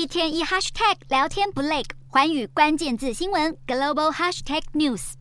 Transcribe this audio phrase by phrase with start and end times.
[0.00, 5.12] 一天一 hashtag 聊天不累，寰宇关键字新闻 global hashtag news。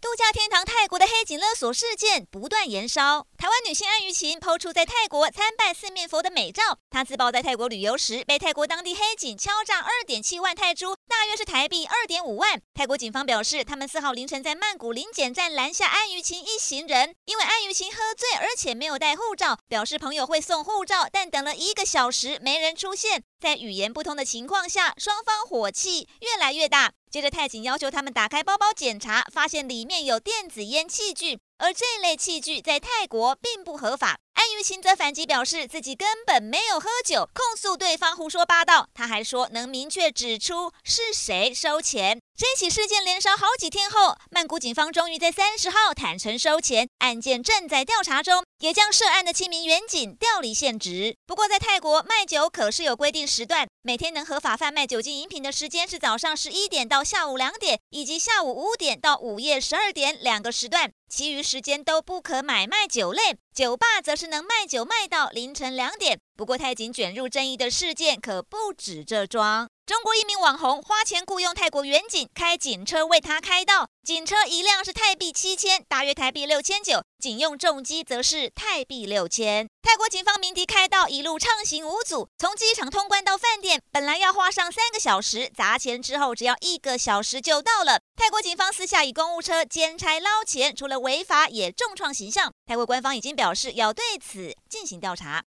[0.00, 3.26] 度假天堂太的黑警勒索事件不断延烧。
[3.38, 6.78] 台湾女星安于晴抛出在泰国参拜四面佛的美照。
[6.90, 12.60] 她自曝在泰国旅游时，被泰国当地黑警敲诈二点七万泰铢，大约是台币二点五万。
[12.74, 23.22] 泰国警方表示，他们四号凌晨在曼谷临检站拦下安于晴一行人，因为安于晴喝醉，而且没有带护照，表示朋友会送护照，但等了一个小时没人出现。
[23.40, 26.92] 在语言不通的情况下，双方火气越来越大。
[27.10, 34.18] 接着，泰警要求他们打开包包检查，发现里面有电子烟器具，而这类器具在泰国并不合法。
[34.34, 38.88] 安于情则反击表示，自己根本没有喝酒，控诉对方胡说八道。
[38.94, 42.18] 他还说能明确指出是谁收钱。
[42.34, 51.14] 这起事件连烧好几天后，曼谷警方终于在三十号坦承收钱，案件正在调查中，也将涉案的七名员警调离现职。
[51.26, 63.36] 不过，在泰国卖酒可是有规定时段，每天能合法贩卖酒精饮品的时间是早上十一点到下午两点，以及下午五点到午夜十二点两个时段，其余时间都不可买卖酒类。
[63.52, 66.18] 酒吧则是能卖酒卖到凌晨两点。
[66.36, 69.68] 不过，泰警卷入争议的事件可不止这桩。
[69.84, 79.68] 中国一名网红花钱雇佣泰国远警开警车为他开道，警车一辆是泰币七千，大约台币六千九，警用重机则是泰币六千。
[79.82, 88.00] 泰国警方鸣笛开道，一路畅行无阻，从机场通关到饭店，本来要花上三个小时，砸钱之后只要一个小时就到了。
[88.16, 92.52] 泰国警方私下以公务车兼差捞钱，除了违法，也重创形象。
[92.66, 95.38] 泰国官方已经表示要对此进行调查。